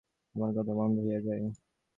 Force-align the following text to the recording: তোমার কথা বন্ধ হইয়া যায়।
তোমার 0.35 0.51
কথা 0.57 0.73
বন্ধ 0.79 0.95
হইয়া 0.99 1.19
যায়। 1.25 1.41